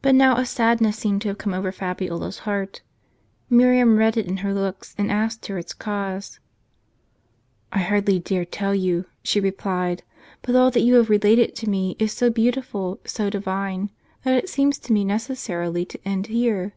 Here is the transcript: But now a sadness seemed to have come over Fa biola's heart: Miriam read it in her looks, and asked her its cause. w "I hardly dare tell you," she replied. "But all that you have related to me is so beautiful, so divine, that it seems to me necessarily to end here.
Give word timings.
But 0.00 0.14
now 0.14 0.38
a 0.38 0.46
sadness 0.46 0.96
seemed 0.96 1.20
to 1.20 1.28
have 1.28 1.36
come 1.36 1.52
over 1.52 1.70
Fa 1.70 1.94
biola's 1.94 2.38
heart: 2.48 2.80
Miriam 3.50 3.98
read 3.98 4.16
it 4.16 4.24
in 4.24 4.38
her 4.38 4.54
looks, 4.54 4.94
and 4.96 5.10
asked 5.12 5.44
her 5.44 5.58
its 5.58 5.74
cause. 5.74 6.40
w 7.70 7.84
"I 7.84 7.86
hardly 7.86 8.18
dare 8.18 8.46
tell 8.46 8.74
you," 8.74 9.04
she 9.22 9.38
replied. 9.38 10.02
"But 10.40 10.56
all 10.56 10.70
that 10.70 10.80
you 10.84 10.94
have 10.94 11.10
related 11.10 11.54
to 11.56 11.68
me 11.68 11.96
is 11.98 12.14
so 12.14 12.30
beautiful, 12.30 12.98
so 13.04 13.28
divine, 13.28 13.90
that 14.24 14.42
it 14.42 14.48
seems 14.48 14.78
to 14.78 14.94
me 14.94 15.04
necessarily 15.04 15.84
to 15.84 15.98
end 16.02 16.28
here. 16.28 16.72